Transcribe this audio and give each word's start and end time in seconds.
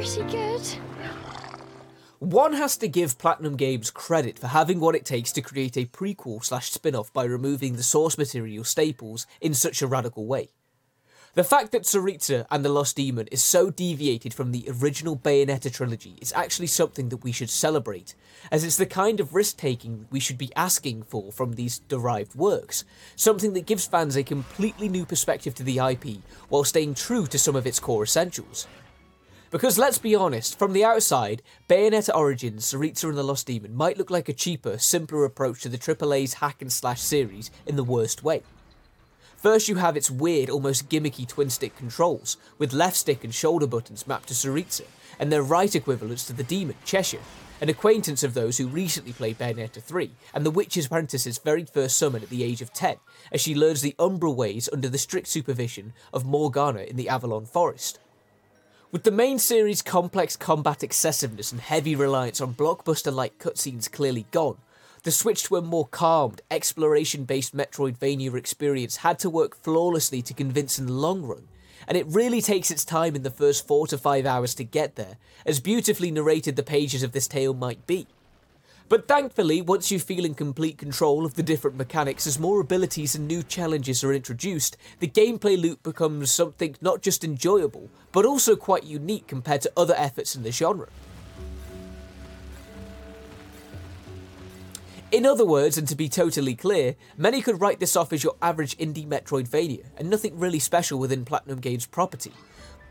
pretty 0.00 0.22
good. 0.32 0.66
One 2.20 2.54
has 2.54 2.76
to 2.78 2.88
give 2.88 3.18
Platinum 3.18 3.56
Games 3.56 3.90
credit 3.90 4.38
for 4.38 4.46
having 4.46 4.80
what 4.80 4.94
it 4.94 5.04
takes 5.04 5.30
to 5.32 5.42
create 5.42 5.76
a 5.76 5.84
prequel 5.84 6.42
slash 6.42 6.70
spin 6.70 6.94
off 6.94 7.12
by 7.12 7.24
removing 7.24 7.76
the 7.76 7.82
source 7.82 8.16
material 8.16 8.64
staples 8.64 9.26
in 9.42 9.52
such 9.52 9.82
a 9.82 9.86
radical 9.86 10.26
way. 10.26 10.48
The 11.34 11.44
fact 11.44 11.70
that 11.72 11.82
Cereza 11.82 12.46
and 12.50 12.64
the 12.64 12.70
Lost 12.70 12.96
Demon 12.96 13.28
is 13.30 13.42
so 13.42 13.70
deviated 13.70 14.34
from 14.34 14.52
the 14.52 14.68
original 14.80 15.16
Bayonetta 15.16 15.72
trilogy 15.72 16.16
is 16.20 16.32
actually 16.32 16.66
something 16.66 17.08
that 17.10 17.22
we 17.22 17.30
should 17.30 17.50
celebrate, 17.50 18.14
as 18.50 18.64
it's 18.64 18.76
the 18.76 18.86
kind 18.86 19.20
of 19.20 19.34
risk 19.34 19.58
taking 19.58 20.06
we 20.10 20.18
should 20.18 20.38
be 20.38 20.52
asking 20.56 21.02
for 21.04 21.30
from 21.30 21.52
these 21.52 21.78
derived 21.78 22.34
works, 22.34 22.84
something 23.16 23.52
that 23.52 23.66
gives 23.66 23.86
fans 23.86 24.16
a 24.16 24.24
completely 24.24 24.88
new 24.88 25.04
perspective 25.04 25.54
to 25.54 25.62
the 25.62 25.78
IP 25.78 26.22
while 26.48 26.64
staying 26.64 26.94
true 26.94 27.26
to 27.26 27.38
some 27.38 27.54
of 27.54 27.66
its 27.66 27.78
core 27.78 28.02
essentials. 28.02 28.66
Because 29.50 29.78
let's 29.78 29.98
be 29.98 30.14
honest, 30.14 30.56
from 30.56 30.72
the 30.72 30.84
outside, 30.84 31.42
Bayonetta 31.68 32.14
Origins, 32.14 32.72
Cereza 32.72 33.08
and 33.08 33.18
the 33.18 33.24
Lost 33.24 33.48
Demon 33.48 33.74
might 33.74 33.98
look 33.98 34.08
like 34.08 34.28
a 34.28 34.32
cheaper, 34.32 34.78
simpler 34.78 35.24
approach 35.24 35.62
to 35.62 35.68
the 35.68 35.76
AAA's 35.76 36.34
hack 36.34 36.62
and 36.62 36.72
slash 36.72 37.00
series 37.00 37.50
in 37.66 37.74
the 37.74 37.82
worst 37.82 38.22
way. 38.22 38.44
First, 39.36 39.68
you 39.68 39.74
have 39.76 39.96
its 39.96 40.08
weird, 40.08 40.50
almost 40.50 40.88
gimmicky 40.88 41.26
twin 41.26 41.50
stick 41.50 41.76
controls, 41.76 42.36
with 42.58 42.72
left 42.72 42.94
stick 42.94 43.24
and 43.24 43.34
shoulder 43.34 43.66
buttons 43.66 44.06
mapped 44.06 44.28
to 44.28 44.34
Cereza, 44.34 44.84
and 45.18 45.32
their 45.32 45.42
right 45.42 45.74
equivalents 45.74 46.24
to 46.26 46.32
the 46.32 46.44
demon, 46.44 46.76
Cheshire, 46.84 47.18
an 47.60 47.68
acquaintance 47.68 48.22
of 48.22 48.34
those 48.34 48.58
who 48.58 48.68
recently 48.68 49.12
played 49.12 49.38
Bayonetta 49.38 49.82
3, 49.82 50.12
and 50.32 50.46
the 50.46 50.52
Witch's 50.52 50.86
Apprentice's 50.86 51.38
very 51.38 51.64
first 51.64 51.96
summon 51.96 52.22
at 52.22 52.30
the 52.30 52.44
age 52.44 52.62
of 52.62 52.72
10, 52.72 52.98
as 53.32 53.40
she 53.40 53.56
learns 53.56 53.80
the 53.80 53.96
Umbra 53.98 54.30
ways 54.30 54.68
under 54.72 54.88
the 54.88 54.96
strict 54.96 55.26
supervision 55.26 55.92
of 56.12 56.24
Morgana 56.24 56.82
in 56.82 56.94
the 56.94 57.08
Avalon 57.08 57.46
Forest. 57.46 57.98
With 58.92 59.04
the 59.04 59.12
main 59.12 59.38
series' 59.38 59.82
complex 59.82 60.34
combat 60.34 60.82
excessiveness 60.82 61.52
and 61.52 61.60
heavy 61.60 61.94
reliance 61.94 62.40
on 62.40 62.54
blockbuster 62.54 63.14
like 63.14 63.38
cutscenes 63.38 63.88
clearly 63.88 64.26
gone, 64.32 64.56
the 65.04 65.12
switch 65.12 65.44
to 65.44 65.54
a 65.54 65.62
more 65.62 65.86
calmed, 65.86 66.40
exploration 66.50 67.22
based 67.22 67.56
Metroidvania 67.56 68.34
experience 68.34 68.96
had 68.96 69.20
to 69.20 69.30
work 69.30 69.54
flawlessly 69.54 70.22
to 70.22 70.34
convince 70.34 70.76
in 70.76 70.86
the 70.86 70.92
long 70.92 71.22
run, 71.22 71.46
and 71.86 71.96
it 71.96 72.06
really 72.08 72.42
takes 72.42 72.72
its 72.72 72.84
time 72.84 73.14
in 73.14 73.22
the 73.22 73.30
first 73.30 73.64
4 73.64 73.86
to 73.86 73.96
5 73.96 74.26
hours 74.26 74.56
to 74.56 74.64
get 74.64 74.96
there, 74.96 75.18
as 75.46 75.60
beautifully 75.60 76.10
narrated 76.10 76.56
the 76.56 76.64
pages 76.64 77.04
of 77.04 77.12
this 77.12 77.28
tale 77.28 77.54
might 77.54 77.86
be. 77.86 78.08
But 78.90 79.06
thankfully, 79.06 79.62
once 79.62 79.92
you 79.92 80.00
feel 80.00 80.24
in 80.24 80.34
complete 80.34 80.76
control 80.76 81.24
of 81.24 81.34
the 81.34 81.44
different 81.44 81.76
mechanics 81.76 82.26
as 82.26 82.40
more 82.40 82.60
abilities 82.60 83.14
and 83.14 83.28
new 83.28 83.44
challenges 83.44 84.02
are 84.02 84.12
introduced, 84.12 84.76
the 84.98 85.06
gameplay 85.06 85.56
loop 85.56 85.84
becomes 85.84 86.32
something 86.32 86.74
not 86.80 87.00
just 87.00 87.22
enjoyable, 87.22 87.88
but 88.10 88.26
also 88.26 88.56
quite 88.56 88.82
unique 88.82 89.28
compared 89.28 89.60
to 89.60 89.72
other 89.76 89.94
efforts 89.96 90.34
in 90.34 90.42
the 90.42 90.50
genre. 90.50 90.88
In 95.12 95.24
other 95.24 95.46
words, 95.46 95.78
and 95.78 95.86
to 95.86 95.94
be 95.94 96.08
totally 96.08 96.56
clear, 96.56 96.96
many 97.16 97.42
could 97.42 97.60
write 97.60 97.78
this 97.78 97.94
off 97.94 98.12
as 98.12 98.24
your 98.24 98.34
average 98.42 98.76
indie 98.76 99.06
Metroidvania, 99.06 99.84
and 99.98 100.10
nothing 100.10 100.36
really 100.36 100.58
special 100.58 100.98
within 100.98 101.24
Platinum 101.24 101.60
Games 101.60 101.86
property. 101.86 102.32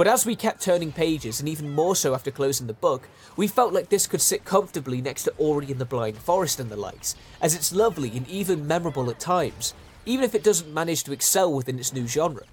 But 0.00 0.08
as 0.08 0.24
we 0.24 0.34
kept 0.34 0.62
turning 0.62 0.92
pages, 0.92 1.40
and 1.40 1.48
even 1.50 1.74
more 1.74 1.94
so 1.94 2.14
after 2.14 2.30
closing 2.30 2.66
the 2.66 2.72
book, 2.72 3.06
we 3.36 3.46
felt 3.46 3.74
like 3.74 3.90
this 3.90 4.06
could 4.06 4.22
sit 4.22 4.46
comfortably 4.46 5.02
next 5.02 5.24
to 5.24 5.34
Ori 5.36 5.70
and 5.70 5.78
the 5.78 5.84
Blind 5.84 6.16
Forest 6.16 6.58
and 6.58 6.70
the 6.70 6.76
likes, 6.76 7.14
as 7.42 7.54
it's 7.54 7.70
lovely 7.70 8.16
and 8.16 8.26
even 8.26 8.66
memorable 8.66 9.10
at 9.10 9.20
times, 9.20 9.74
even 10.06 10.24
if 10.24 10.34
it 10.34 10.42
doesn't 10.42 10.72
manage 10.72 11.04
to 11.04 11.12
excel 11.12 11.52
within 11.52 11.78
its 11.78 11.92
new 11.92 12.06
genre. 12.06 12.44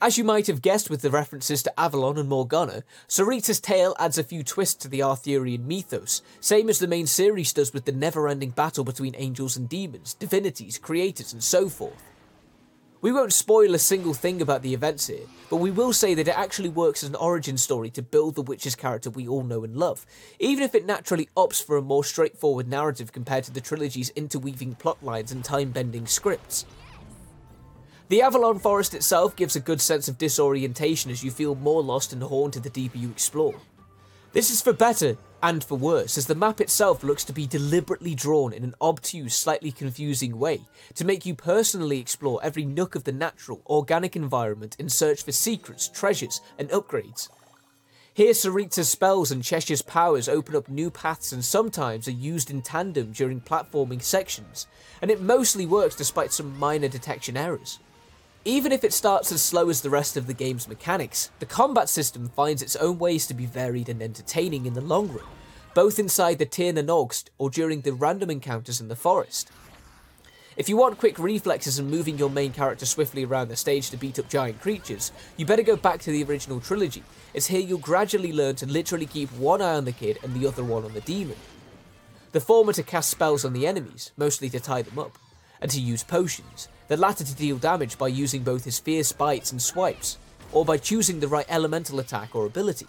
As 0.00 0.16
you 0.16 0.22
might 0.22 0.46
have 0.46 0.62
guessed 0.62 0.90
with 0.90 1.02
the 1.02 1.10
references 1.10 1.60
to 1.64 1.80
Avalon 1.80 2.18
and 2.18 2.28
Morgana, 2.28 2.84
Cereza's 3.08 3.58
tale 3.58 3.96
adds 3.98 4.16
a 4.16 4.22
few 4.22 4.44
twists 4.44 4.76
to 4.82 4.88
the 4.88 5.02
Arthurian 5.02 5.66
mythos, 5.66 6.22
same 6.38 6.68
as 6.68 6.78
the 6.78 6.86
main 6.86 7.08
series 7.08 7.52
does 7.52 7.72
with 7.72 7.84
the 7.84 7.90
never 7.90 8.28
ending 8.28 8.50
battle 8.50 8.84
between 8.84 9.16
angels 9.18 9.56
and 9.56 9.68
demons, 9.68 10.14
divinities, 10.14 10.78
creators, 10.78 11.32
and 11.32 11.42
so 11.42 11.68
forth. 11.68 12.13
We 13.04 13.12
won't 13.12 13.34
spoil 13.34 13.74
a 13.74 13.78
single 13.78 14.14
thing 14.14 14.40
about 14.40 14.62
the 14.62 14.72
events 14.72 15.08
here, 15.08 15.26
but 15.50 15.56
we 15.56 15.70
will 15.70 15.92
say 15.92 16.14
that 16.14 16.26
it 16.26 16.38
actually 16.38 16.70
works 16.70 17.02
as 17.02 17.10
an 17.10 17.16
origin 17.16 17.58
story 17.58 17.90
to 17.90 18.00
build 18.00 18.34
the 18.34 18.40
witch's 18.40 18.74
character 18.74 19.10
we 19.10 19.28
all 19.28 19.42
know 19.42 19.62
and 19.62 19.76
love, 19.76 20.06
even 20.38 20.64
if 20.64 20.74
it 20.74 20.86
naturally 20.86 21.28
opts 21.36 21.62
for 21.62 21.76
a 21.76 21.82
more 21.82 22.02
straightforward 22.02 22.66
narrative 22.66 23.12
compared 23.12 23.44
to 23.44 23.50
the 23.50 23.60
trilogy's 23.60 24.08
interweaving 24.16 24.76
plotlines 24.76 25.32
and 25.32 25.44
time 25.44 25.70
bending 25.70 26.06
scripts. 26.06 26.64
The 28.08 28.22
Avalon 28.22 28.58
Forest 28.58 28.94
itself 28.94 29.36
gives 29.36 29.54
a 29.54 29.60
good 29.60 29.82
sense 29.82 30.08
of 30.08 30.16
disorientation 30.16 31.10
as 31.10 31.22
you 31.22 31.30
feel 31.30 31.54
more 31.56 31.82
lost 31.82 32.14
and 32.14 32.22
haunted 32.22 32.62
the 32.62 32.70
deeper 32.70 32.96
you 32.96 33.10
explore. 33.10 33.56
This 34.32 34.50
is 34.50 34.62
for 34.62 34.72
better 34.72 35.18
and 35.44 35.62
for 35.62 35.76
worse, 35.76 36.16
as 36.16 36.26
the 36.26 36.34
map 36.34 36.58
itself 36.58 37.04
looks 37.04 37.22
to 37.22 37.32
be 37.34 37.46
deliberately 37.46 38.14
drawn 38.14 38.50
in 38.54 38.64
an 38.64 38.74
obtuse, 38.80 39.36
slightly 39.36 39.70
confusing 39.70 40.38
way 40.38 40.62
to 40.94 41.04
make 41.04 41.26
you 41.26 41.34
personally 41.34 42.00
explore 42.00 42.40
every 42.42 42.64
nook 42.64 42.94
of 42.94 43.04
the 43.04 43.12
natural, 43.12 43.60
organic 43.66 44.16
environment 44.16 44.74
in 44.78 44.88
search 44.88 45.22
for 45.22 45.32
secrets, 45.32 45.86
treasures, 45.86 46.40
and 46.58 46.70
upgrades. 46.70 47.28
Here, 48.14 48.32
Cereza's 48.32 48.88
spells 48.88 49.30
and 49.30 49.44
Cheshire's 49.44 49.82
powers 49.82 50.30
open 50.30 50.56
up 50.56 50.70
new 50.70 50.90
paths 50.90 51.30
and 51.30 51.44
sometimes 51.44 52.08
are 52.08 52.12
used 52.12 52.50
in 52.50 52.62
tandem 52.62 53.12
during 53.12 53.42
platforming 53.42 54.00
sections, 54.00 54.66
and 55.02 55.10
it 55.10 55.20
mostly 55.20 55.66
works 55.66 55.94
despite 55.94 56.32
some 56.32 56.58
minor 56.58 56.88
detection 56.88 57.36
errors. 57.36 57.80
Even 58.46 58.72
if 58.72 58.84
it 58.84 58.92
starts 58.92 59.32
as 59.32 59.40
slow 59.40 59.70
as 59.70 59.80
the 59.80 59.88
rest 59.88 60.18
of 60.18 60.26
the 60.26 60.34
game's 60.34 60.68
mechanics, 60.68 61.30
the 61.38 61.46
combat 61.46 61.88
system 61.88 62.28
finds 62.28 62.60
its 62.60 62.76
own 62.76 62.98
ways 62.98 63.26
to 63.26 63.32
be 63.32 63.46
varied 63.46 63.88
and 63.88 64.02
entertaining 64.02 64.66
in 64.66 64.74
the 64.74 64.82
long 64.82 65.08
run, 65.08 65.24
both 65.72 65.98
inside 65.98 66.38
the 66.38 66.44
Tir 66.44 66.72
na 66.72 66.82
nOgst 66.82 67.30
or 67.38 67.48
during 67.48 67.80
the 67.80 67.94
random 67.94 68.28
encounters 68.28 68.82
in 68.82 68.88
the 68.88 68.96
forest. 68.96 69.50
If 70.58 70.68
you 70.68 70.76
want 70.76 70.98
quick 70.98 71.18
reflexes 71.18 71.78
and 71.78 71.90
moving 71.90 72.18
your 72.18 72.28
main 72.28 72.52
character 72.52 72.84
swiftly 72.84 73.24
around 73.24 73.48
the 73.48 73.56
stage 73.56 73.88
to 73.90 73.96
beat 73.96 74.18
up 74.18 74.28
giant 74.28 74.60
creatures, 74.60 75.10
you 75.38 75.46
better 75.46 75.62
go 75.62 75.74
back 75.74 76.00
to 76.02 76.10
the 76.10 76.22
original 76.24 76.60
trilogy, 76.60 77.02
as 77.34 77.46
here 77.46 77.60
you'll 77.60 77.78
gradually 77.78 78.32
learn 78.32 78.56
to 78.56 78.66
literally 78.66 79.06
keep 79.06 79.32
one 79.32 79.62
eye 79.62 79.74
on 79.74 79.86
the 79.86 79.90
kid 79.90 80.18
and 80.22 80.34
the 80.34 80.46
other 80.46 80.62
one 80.62 80.84
on 80.84 80.92
the 80.92 81.00
demon. 81.00 81.38
The 82.32 82.40
former 82.40 82.74
to 82.74 82.82
cast 82.82 83.08
spells 83.08 83.42
on 83.46 83.54
the 83.54 83.66
enemies, 83.66 84.12
mostly 84.18 84.50
to 84.50 84.60
tie 84.60 84.82
them 84.82 84.98
up, 84.98 85.16
and 85.60 85.70
to 85.70 85.80
use 85.80 86.02
potions, 86.02 86.68
the 86.88 86.96
latter 86.96 87.24
to 87.24 87.34
deal 87.34 87.56
damage 87.56 87.98
by 87.98 88.08
using 88.08 88.42
both 88.42 88.64
his 88.64 88.78
fierce 88.78 89.12
bites 89.12 89.52
and 89.52 89.60
swipes, 89.60 90.18
or 90.52 90.64
by 90.64 90.76
choosing 90.76 91.20
the 91.20 91.28
right 91.28 91.46
elemental 91.48 91.98
attack 91.98 92.34
or 92.34 92.46
ability. 92.46 92.86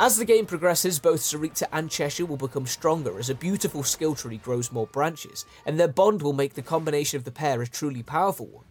As 0.00 0.16
the 0.16 0.24
game 0.24 0.46
progresses, 0.46 0.98
both 0.98 1.20
Cereza 1.20 1.68
and 1.72 1.88
Cheshire 1.88 2.26
will 2.26 2.36
become 2.36 2.66
stronger 2.66 3.18
as 3.18 3.30
a 3.30 3.34
beautiful 3.34 3.84
skill 3.84 4.16
tree 4.16 4.38
grows 4.38 4.72
more 4.72 4.88
branches, 4.88 5.44
and 5.64 5.78
their 5.78 5.86
bond 5.86 6.22
will 6.22 6.32
make 6.32 6.54
the 6.54 6.62
combination 6.62 7.18
of 7.18 7.24
the 7.24 7.30
pair 7.30 7.62
a 7.62 7.68
truly 7.68 8.02
powerful 8.02 8.46
one. 8.46 8.64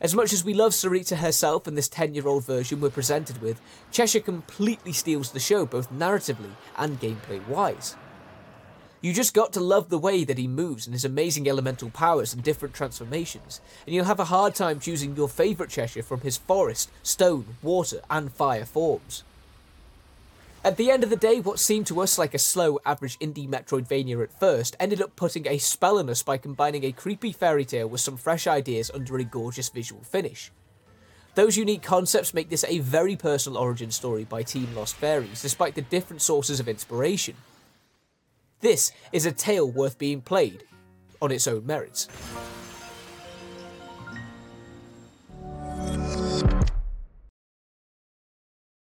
As 0.00 0.14
much 0.14 0.32
as 0.32 0.44
we 0.44 0.54
love 0.54 0.72
Cereza 0.72 1.16
herself 1.16 1.66
and 1.66 1.76
this 1.76 1.88
10 1.88 2.14
year 2.14 2.28
old 2.28 2.44
version 2.46 2.80
we're 2.80 2.88
presented 2.88 3.42
with, 3.42 3.60
Cheshire 3.90 4.20
completely 4.20 4.92
steals 4.92 5.32
the 5.32 5.40
show 5.40 5.66
both 5.66 5.92
narratively 5.92 6.52
and 6.76 7.00
gameplay 7.00 7.46
wise. 7.46 7.96
You 9.00 9.12
just 9.12 9.32
got 9.32 9.52
to 9.52 9.60
love 9.60 9.90
the 9.90 9.98
way 9.98 10.24
that 10.24 10.38
he 10.38 10.48
moves 10.48 10.86
and 10.86 10.92
his 10.92 11.04
amazing 11.04 11.48
elemental 11.48 11.88
powers 11.88 12.34
and 12.34 12.42
different 12.42 12.74
transformations, 12.74 13.60
and 13.86 13.94
you'll 13.94 14.06
have 14.06 14.18
a 14.18 14.24
hard 14.24 14.56
time 14.56 14.80
choosing 14.80 15.14
your 15.14 15.28
favourite 15.28 15.70
Cheshire 15.70 16.02
from 16.02 16.22
his 16.22 16.36
forest, 16.36 16.90
stone, 17.04 17.56
water, 17.62 18.00
and 18.10 18.32
fire 18.32 18.64
forms. 18.64 19.22
At 20.64 20.76
the 20.76 20.90
end 20.90 21.04
of 21.04 21.10
the 21.10 21.16
day, 21.16 21.38
what 21.38 21.60
seemed 21.60 21.86
to 21.86 22.00
us 22.00 22.18
like 22.18 22.34
a 22.34 22.38
slow, 22.38 22.80
average 22.84 23.16
indie 23.20 23.48
Metroidvania 23.48 24.20
at 24.20 24.40
first 24.40 24.74
ended 24.80 25.00
up 25.00 25.14
putting 25.14 25.46
a 25.46 25.58
spell 25.58 26.00
on 26.00 26.10
us 26.10 26.24
by 26.24 26.36
combining 26.36 26.84
a 26.84 26.90
creepy 26.90 27.30
fairy 27.30 27.64
tale 27.64 27.86
with 27.86 28.00
some 28.00 28.16
fresh 28.16 28.48
ideas 28.48 28.90
under 28.92 29.16
a 29.16 29.24
gorgeous 29.24 29.68
visual 29.68 30.02
finish. 30.02 30.50
Those 31.36 31.56
unique 31.56 31.84
concepts 31.84 32.34
make 32.34 32.48
this 32.48 32.64
a 32.64 32.80
very 32.80 33.14
personal 33.14 33.58
origin 33.58 33.92
story 33.92 34.24
by 34.24 34.42
Team 34.42 34.74
Lost 34.74 34.96
Fairies, 34.96 35.40
despite 35.40 35.76
the 35.76 35.82
different 35.82 36.20
sources 36.20 36.58
of 36.58 36.68
inspiration. 36.68 37.36
This 38.60 38.90
is 39.12 39.24
a 39.24 39.32
tale 39.32 39.70
worth 39.70 39.98
being 39.98 40.20
played 40.20 40.64
on 41.22 41.30
its 41.30 41.46
own 41.46 41.64
merits. 41.64 42.08